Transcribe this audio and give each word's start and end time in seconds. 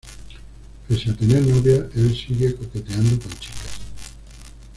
Pese 0.87 1.11
a 1.11 1.15
tener 1.15 1.45
novia 1.45 1.87
el 1.93 2.15
sigue 2.17 2.55
coqueteando 2.55 3.19
con 3.19 3.37
chicas. 3.37 3.79